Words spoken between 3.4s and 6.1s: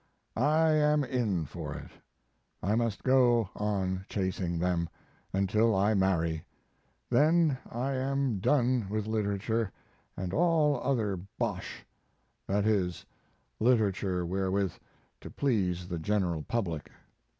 on chasing them, until I